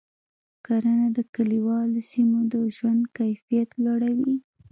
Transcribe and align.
کرنه 0.65 1.07
د 1.17 1.19
کلیوالو 1.35 1.99
سیمو 2.11 2.39
د 2.51 2.53
ژوند 2.77 3.01
کیفیت 3.17 3.69
لوړوي. 3.83 4.35